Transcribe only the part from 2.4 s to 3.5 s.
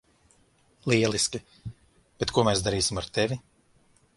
mēs darīsim ar tevi?